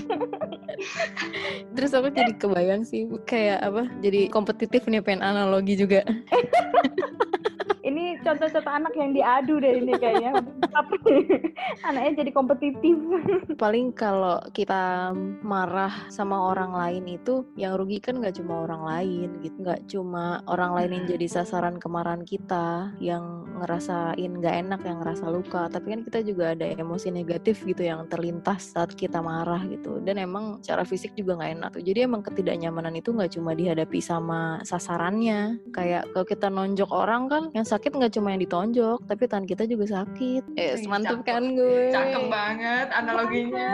[1.77, 3.85] Terus aku jadi kebayang sih kayak apa?
[4.01, 6.01] Jadi kompetitif nih pengen analogi juga.
[7.85, 10.43] Ini contoh-contoh anak yang diadu deh ini kayaknya.
[11.89, 12.97] Anaknya jadi kompetitif.
[13.55, 15.13] Paling kalau kita
[15.43, 20.43] marah sama orang lain itu yang rugi kan nggak cuma orang lain gitu, nggak cuma
[20.51, 25.95] orang lain yang jadi sasaran kemarahan kita, yang ngerasain nggak enak, yang ngerasa luka, tapi
[25.95, 30.03] kan kita juga ada emosi negatif gitu yang terlintas saat kita marah gitu.
[30.03, 31.73] Dan emang secara fisik juga nggak enak.
[31.83, 35.61] Jadi emang ketidaknyamanan itu nggak cuma dihadapi sama sasarannya.
[35.75, 39.69] Kayak kalau kita nonjok orang kan, yang sakit nggak cuma yang ditonjok, tapi tangan kita
[39.69, 40.43] juga sakit.
[40.57, 41.93] Eh, mantep kan gue.
[41.93, 43.69] Cakep banget analoginya.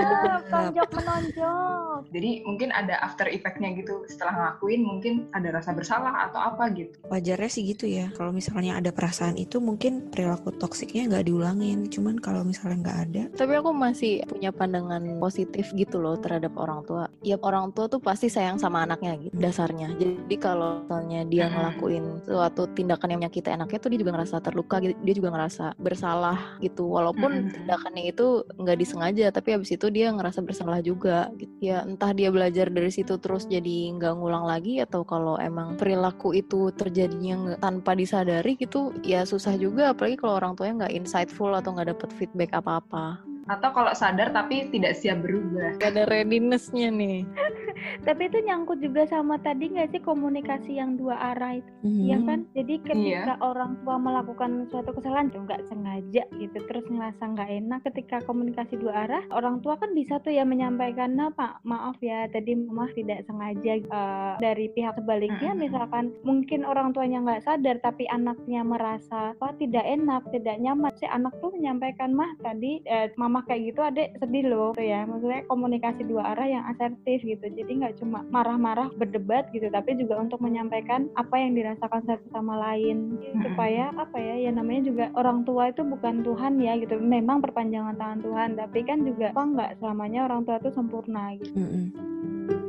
[0.50, 1.98] Tonjok menonjok.
[2.10, 4.02] Jadi mungkin ada after effect-nya gitu.
[4.10, 6.98] Setelah ngelakuin mungkin ada rasa bersalah atau apa gitu.
[7.06, 8.10] Wajarnya sih gitu ya.
[8.18, 11.86] Kalau misalnya ada perasaan itu mungkin perilaku toksiknya nggak diulangin.
[11.86, 16.82] Cuman kalau misalnya nggak ada, Tapi aku masih punya pandangan positif gitu loh terhadap orang
[16.82, 17.06] tua.
[17.22, 19.94] Ya orang tua tuh pasti sayang sama anaknya gitu dasarnya.
[19.94, 21.54] Jadi kalau misalnya dia Mm-mm.
[21.54, 24.96] ngelakuin suatu tindakan yang menyakiti anaknya tuh dia juga ngerasa terluka gitu.
[25.04, 26.88] Dia juga ngerasa bersalah gitu.
[26.88, 27.52] Walaupun Mm-mm.
[27.52, 31.52] tindakannya itu nggak disengaja tapi habis itu dia ngerasa bersalah juga gitu.
[31.60, 36.32] Ya entah dia belajar dari situ terus jadi nggak ngulang lagi atau kalau emang perilaku
[36.32, 41.76] itu terjadinya tanpa disadari gitu ya susah juga apalagi kalau orang tuanya nggak insightful atau
[41.76, 43.33] nggak dapet feedback apa-apa.
[43.46, 45.76] Atau kalau sadar tapi tidak siap berubah.
[45.80, 47.22] Gak ada readiness-nya nih.
[48.06, 52.18] Tapi itu nyangkut juga sama tadi nggak sih komunikasi yang dua arah itu, hmm, ya
[52.24, 52.38] kan?
[52.56, 53.44] Jadi ketika Iya.
[53.44, 58.78] orang tua melakukan suatu kesalahan tuh nggak sengaja gitu, terus ngerasa nggak enak ketika komunikasi
[58.80, 62.88] dua arah, orang tua kan bisa tuh ya menyampaikan, nah pak maaf ya tadi mama
[62.94, 65.66] tidak sengaja Eh, dari pihak sebaliknya, Mm-mm.
[65.66, 71.06] misalkan mungkin orang tuanya nggak sadar tapi anaknya merasa apa tidak enak, tidak nyaman, si
[71.10, 75.42] anak tuh menyampaikan mah tadi eh, mama kayak gitu adek sedih loh tuh ya, maksudnya
[75.50, 80.38] komunikasi dua arah yang asertif gitu, jadi nggak cuma marah-marah berdebat gitu tapi juga untuk
[80.38, 83.18] menyampaikan apa yang dirasakan satu sama lain.
[83.42, 87.00] Supaya apa ya ya namanya juga orang tua itu bukan Tuhan ya gitu.
[87.00, 91.54] Memang perpanjangan tangan Tuhan tapi kan juga apa nggak selamanya orang tua itu sempurna gitu.
[91.54, 92.63] Mm-mm.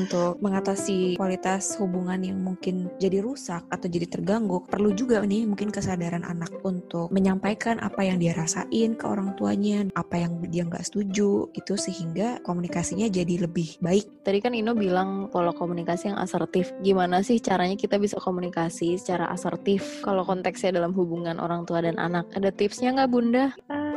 [0.00, 5.68] Untuk mengatasi kualitas hubungan yang mungkin jadi rusak atau jadi terganggu, perlu juga nih mungkin
[5.68, 10.88] kesadaran anak untuk menyampaikan apa yang dia rasain ke orang tuanya, apa yang dia nggak
[10.88, 14.24] setuju, itu sehingga komunikasinya jadi lebih baik.
[14.24, 16.72] Tadi kan Ino bilang pola komunikasi yang asertif.
[16.80, 22.00] Gimana sih caranya kita bisa komunikasi secara asertif kalau konteksnya dalam hubungan orang tua dan
[22.00, 22.24] anak?
[22.32, 23.52] Ada tipsnya nggak Bunda?
[23.68, 23.89] Eh,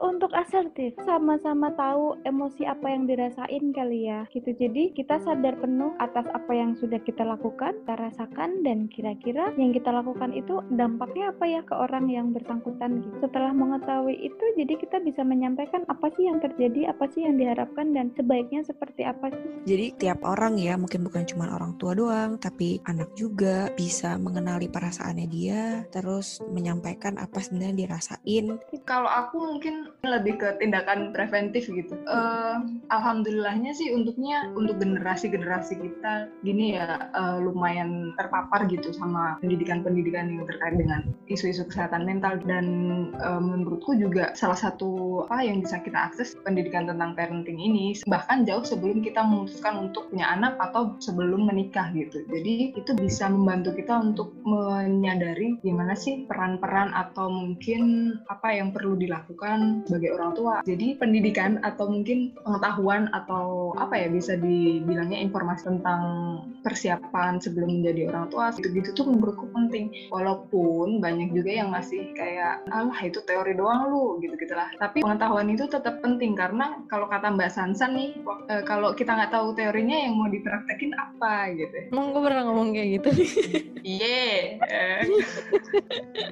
[0.00, 4.52] untuk asertif sama-sama tahu emosi apa yang dirasain kali ya gitu.
[4.56, 9.76] Jadi kita sadar penuh atas apa yang sudah kita lakukan kita rasakan dan kira-kira yang
[9.76, 13.28] kita lakukan itu dampaknya apa ya ke orang yang bersangkutan gitu.
[13.28, 17.92] Setelah mengetahui itu jadi kita bisa menyampaikan apa sih yang terjadi apa sih yang diharapkan
[17.92, 19.50] dan sebaiknya seperti apa sih.
[19.68, 24.68] Jadi tiap orang ya, mungkin bukan cuma orang tua doang, tapi anak juga bisa mengenali
[24.68, 28.60] perasaannya dia, terus menyampaikan apa sebenarnya dirasain.
[28.84, 29.73] Kalau aku mungkin
[30.04, 31.96] lebih ke tindakan preventif gitu.
[32.04, 32.56] Eh,
[32.92, 40.44] alhamdulillahnya sih untuknya untuk generasi-generasi kita gini ya eh, lumayan terpapar gitu sama pendidikan-pendidikan yang
[40.44, 42.66] terkait dengan isu-isu kesehatan mental dan
[43.16, 48.44] eh, menurutku juga salah satu apa yang bisa kita akses pendidikan tentang parenting ini bahkan
[48.44, 52.22] jauh sebelum kita memutuskan untuk punya anak atau sebelum menikah gitu.
[52.28, 58.94] Jadi itu bisa membantu kita untuk menyadari gimana sih peran-peran atau mungkin apa yang perlu
[58.98, 60.54] dilakukan sebagai orang tua.
[60.64, 66.02] Jadi pendidikan atau mungkin pengetahuan atau apa ya bisa dibilangnya informasi tentang
[66.64, 69.92] persiapan sebelum menjadi orang tua gitu-gitu tuh menurutku penting.
[70.08, 74.68] Walaupun banyak juga yang masih kayak alah itu teori doang lu gitu gitulah.
[74.80, 78.10] Tapi pengetahuan itu tetap penting karena kalau kata Mbak Sansan nih
[78.50, 81.76] eh, kalau kita nggak tahu teorinya yang mau dipraktekin apa gitu.
[81.92, 83.10] Emang gue pernah ngomong kayak gitu.
[83.84, 84.64] Iya.
[84.64, 85.04] eh.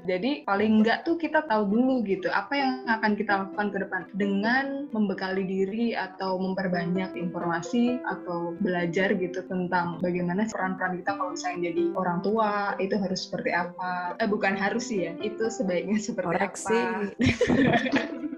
[0.08, 4.03] Jadi paling enggak tuh kita tahu dulu gitu apa yang akan kita lakukan ke depan
[4.16, 11.72] dengan membekali diri atau memperbanyak informasi atau belajar gitu tentang bagaimana peran-peran kita kalau misalnya
[11.72, 14.16] jadi orang tua itu harus seperti apa.
[14.18, 16.79] Eh bukan harus sih ya, itu sebaiknya seperti Koreksi.
[16.79, 17.12] apa.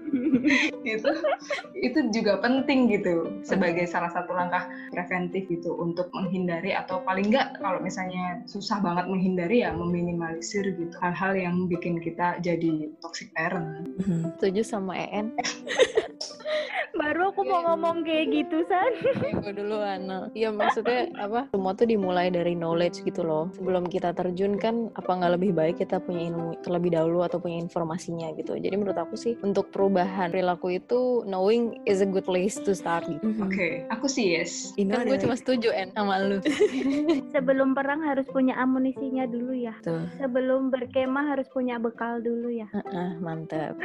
[0.95, 1.11] itu
[1.75, 7.59] itu juga penting gitu sebagai salah satu langkah preventif gitu untuk menghindari atau paling nggak
[7.59, 13.85] kalau misalnya susah banget menghindari ya meminimalisir gitu hal-hal yang bikin kita jadi toxic parent.
[14.01, 14.37] Mhm.
[14.37, 15.33] Setuju sama EN.
[17.05, 18.89] Baru aku mau ngomong kayak gitu, San.
[19.45, 20.25] Gue dulu Ana.
[20.33, 21.45] Iya maksudnya apa?
[21.53, 23.53] Semua tuh dimulai dari knowledge gitu loh.
[23.53, 27.61] Sebelum kita terjun kan apa nggak lebih baik kita punya ilmu terlebih dahulu atau punya
[27.61, 28.57] informasinya gitu.
[28.57, 33.05] Jadi menurut aku sih untuk perubahan perilaku itu knowing is a good place to start
[33.05, 33.21] gitu.
[33.37, 34.73] Oke, aku sih yes.
[34.73, 36.41] Ino Kan gue cuma setuju En sama lu.
[37.37, 39.77] Sebelum perang harus punya amunisinya dulu ya.
[39.85, 40.09] tuh.
[40.17, 42.65] Sebelum berkemah harus punya bekal dulu ya.
[42.73, 43.77] Ah mantap.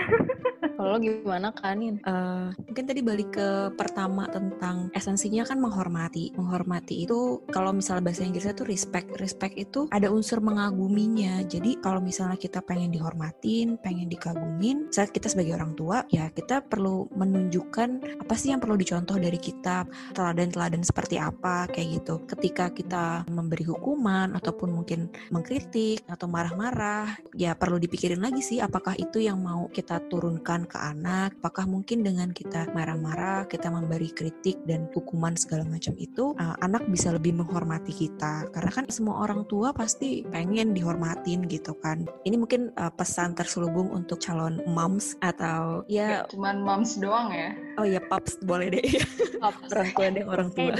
[0.81, 2.01] Kalau gimana Kanin?
[2.01, 6.31] Eh, mungkin tadi balik ke pertama tentang esensinya kan menghormati.
[6.39, 9.11] Menghormati itu kalau misalnya bahasa Inggrisnya tuh respect.
[9.19, 11.43] Respect itu ada unsur mengaguminya.
[11.43, 16.63] Jadi kalau misalnya kita pengen dihormatin, pengen dikagumin, saat kita sebagai orang tua, ya kita
[16.63, 22.23] perlu menunjukkan apa sih yang perlu dicontoh dari kita, teladan-teladan seperti apa kayak gitu.
[22.31, 28.95] Ketika kita memberi hukuman ataupun mungkin mengkritik atau marah-marah, ya perlu dipikirin lagi sih apakah
[28.95, 32.71] itu yang mau kita turunkan ke anak, apakah mungkin dengan kita
[33.01, 38.47] marah-marah, kita memberi kritik dan hukuman segala macam itu, uh, anak bisa lebih menghormati kita.
[38.53, 42.05] Karena kan semua orang tua pasti pengen dihormatin gitu kan.
[42.29, 47.57] Ini mungkin uh, pesan terselubung untuk calon moms atau ya, Gak cuman moms doang ya.
[47.81, 48.85] oh ya paps boleh deh
[49.73, 50.75] orang tua deh orang tua.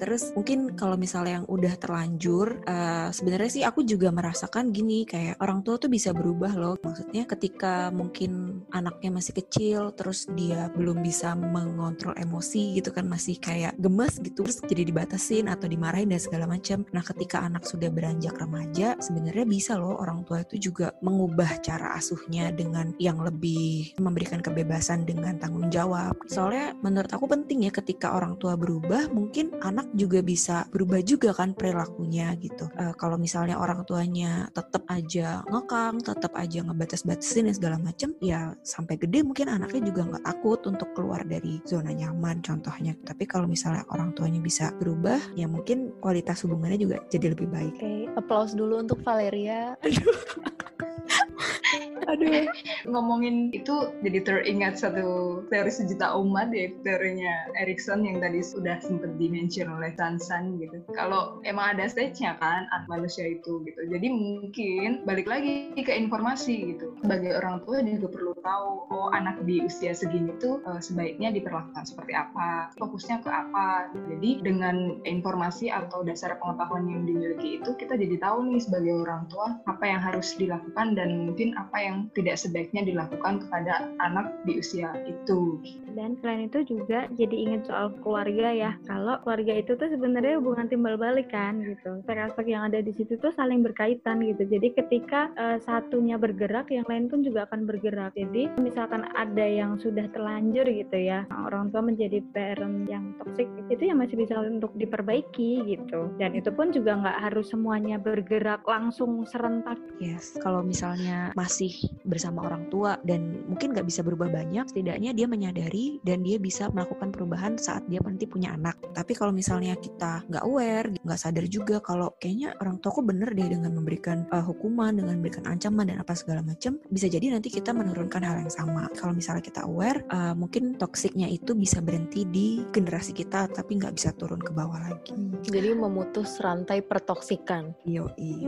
[0.00, 5.36] Terus mungkin kalau misalnya yang udah terlanjur, eh, sebenarnya sih aku juga merasakan gini kayak
[5.44, 6.74] orang tua tuh bisa berubah loh.
[6.80, 13.36] Maksudnya ketika mungkin anaknya masih kecil, terus dia belum bisa mengontrol emosi gitu kan masih
[13.42, 16.86] kayak gemes gitu, terus jadi dibatasin atau dimarahin dan segala macam.
[16.94, 21.98] Nah ketika anak sudah beranjak remaja, sebenarnya bisa loh orang tua itu juga mengubah cara
[21.98, 26.14] asuhnya dengan yang lebih memberikan kebebasan dengan tanggung jawab.
[26.30, 31.34] Soalnya menurut aku penting ya ketika orang tua berubah, mungkin anak juga bisa berubah juga
[31.34, 32.68] kan perilakunya gitu.
[32.78, 38.54] Eh, kalau misalnya orang tuanya tetap aja ngekang, tetap aja ngebatas-batasin dan segala macem, ya
[38.62, 42.94] sampai gede mungkin anaknya juga nggak takut untuk keluar dari zona nyaman contohnya.
[43.02, 47.74] Tapi kalau misalnya orang tuanya bisa berubah, ya mungkin kualitas hubungannya juga jadi lebih baik.
[47.78, 49.74] Oke, applause dulu untuk Valeria.
[52.12, 52.48] Aduh.
[52.84, 59.16] Ngomongin itu jadi teringat satu teori sejuta umat ya teorinya Erikson yang tadi sudah sempat
[59.16, 60.84] dimention oleh Tansan gitu.
[60.92, 63.80] Kalau emang ada stage-nya kan manusia itu gitu.
[63.88, 66.92] Jadi mungkin balik lagi ke informasi gitu.
[67.00, 71.84] Sebagai orang tua juga perlu tahu oh anak di usia segini tuh eh, sebaiknya diperlakukan
[71.88, 73.88] seperti apa, fokusnya ke apa.
[74.12, 79.24] Jadi dengan informasi atau dasar pengetahuan yang dimiliki itu kita jadi tahu nih sebagai orang
[79.30, 84.58] tua apa yang harus dilakukan dan mungkin apa yang tidak sebaiknya dilakukan kepada anak di
[84.58, 85.60] usia itu.
[85.92, 88.72] Dan selain itu juga jadi ingat soal keluarga ya.
[88.88, 92.00] Kalau keluarga itu tuh sebenarnya hubungan timbal balik kan gitu.
[92.02, 94.48] Aspek-aspek yang ada di situ tuh saling berkaitan gitu.
[94.48, 98.16] Jadi ketika eh, satunya bergerak, yang lain pun juga akan bergerak.
[98.16, 103.92] Jadi misalkan ada yang sudah terlanjur gitu ya, orang tua menjadi parent yang toksik itu
[103.92, 106.08] yang masih bisa untuk diperbaiki gitu.
[106.16, 109.76] Dan itu pun juga nggak harus semuanya bergerak langsung serentak.
[110.00, 111.72] Yes, kalau misalnya masih
[112.04, 116.68] bersama orang tua dan mungkin nggak bisa berubah banyak, setidaknya dia menyadari dan dia bisa
[116.70, 118.78] melakukan perubahan saat dia nanti punya anak.
[118.92, 123.48] Tapi kalau misalnya kita nggak aware, nggak sadar juga kalau kayaknya orang tuaku bener deh
[123.48, 127.72] dengan memberikan uh, hukuman, dengan memberikan ancaman dan apa segala macam, bisa jadi nanti kita
[127.72, 128.86] menurunkan hal yang sama.
[128.94, 133.94] Kalau misalnya kita aware, uh, mungkin toksiknya itu bisa berhenti di generasi kita, tapi nggak
[133.96, 135.14] bisa turun ke bawah lagi.
[135.48, 137.74] Jadi memutus rantai pertoksikan.
[137.88, 138.46] Yoi.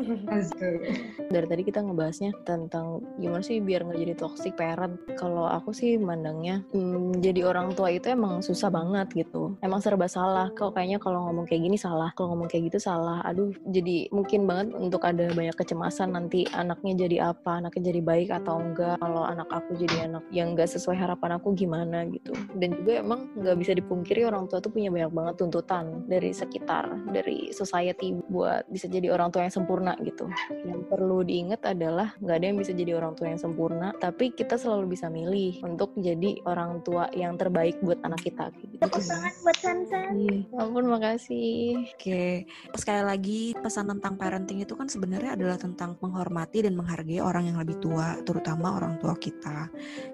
[1.30, 5.00] Dari tadi kita ngebahasnya tentang gimana sih biar nggak jadi toxic parent.
[5.18, 9.56] Kalau aku sih mandangnya hmm, jadi orang tua itu emang susah banget gitu.
[9.64, 10.52] Emang serba salah.
[10.52, 13.24] Kok kayaknya kalau ngomong kayak gini salah, kalau ngomong kayak gitu salah.
[13.24, 18.28] Aduh, jadi mungkin banget untuk ada banyak kecemasan nanti anaknya jadi apa, anaknya jadi baik
[18.30, 19.00] atau enggak.
[19.00, 22.36] Kalau anak aku jadi anak yang nggak sesuai harapan aku gimana gitu.
[22.58, 26.90] Dan juga emang nggak bisa dipungkiri orang tua tuh punya banyak banget tuntutan dari sekitar,
[27.10, 30.26] dari society buat bisa jadi orang tua yang sempurna gitu.
[30.66, 34.58] Yang perlu diingat adalah nggak ada yang bisa jadi orang tua yang sempurna, tapi kita
[34.58, 38.50] selalu bisa milih untuk jadi orang tua yang terbaik buat anak kita.
[38.58, 38.78] Gitu.
[38.84, 40.18] Buat Sansan.
[40.18, 41.88] Iya, ampun makasih.
[41.94, 42.44] Oke,
[42.76, 47.58] sekali lagi pesan tentang parenting itu kan sebenarnya adalah tentang menghormati dan menghargai orang yang
[47.58, 49.70] lebih tua, terutama orang tua kita.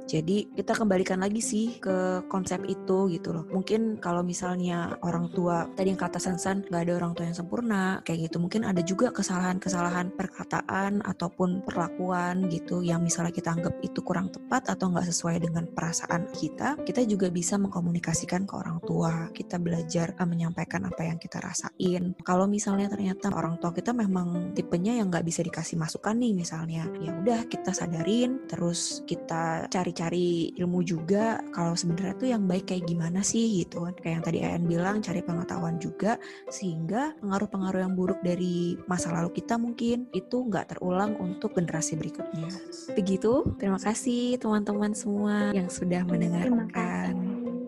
[0.06, 3.44] Jadi kita kembalikan lagi sih ke konsep itu gitu loh.
[3.50, 8.02] Mungkin kalau misalnya orang tua tadi yang kata Sansan nggak ada orang tua yang sempurna
[8.02, 8.42] kayak gitu.
[8.42, 14.66] Mungkin ada juga kesalahan-kesalahan perkataan ataupun perlakuan gitu yang misalnya kita anggap itu kurang tepat
[14.74, 19.30] atau nggak sesuai dengan perasaan kita, kita juga bisa mengkomunikasikan ke orang tua.
[19.30, 22.18] Kita belajar uh, menyampaikan apa yang kita rasain.
[22.26, 26.90] Kalau misalnya ternyata orang tua kita memang tipenya yang nggak bisa dikasih masukan nih misalnya,
[26.98, 31.38] ya udah kita sadarin, terus kita cari-cari ilmu juga.
[31.54, 33.94] Kalau sebenarnya tuh yang baik kayak gimana sih gitu kan?
[33.94, 36.16] Kayak yang tadi Ayan bilang, cari pengetahuan juga
[36.50, 42.48] sehingga pengaruh-pengaruh yang buruk dari masa lalu kita mungkin itu nggak terulang untuk generasi berikutnya.
[42.88, 47.12] Begitu, terima kasih teman-teman semua yang sudah mendengarkan.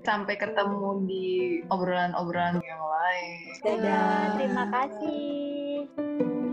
[0.03, 1.27] Sampai ketemu di
[1.71, 3.39] obrolan-obrolan yang lain.
[3.63, 4.35] Dadah.
[4.41, 6.52] Terima kasih.